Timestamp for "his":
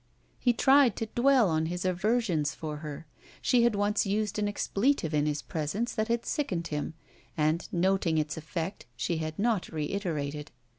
1.67-1.85, 5.27-5.43